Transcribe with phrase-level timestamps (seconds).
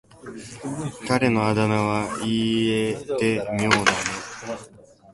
[1.07, 3.85] 彼のあだ名は言い得て妙だよね。